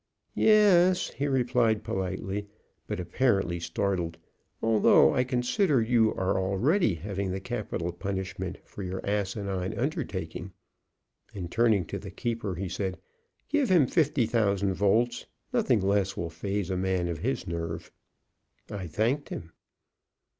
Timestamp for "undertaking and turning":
9.77-11.85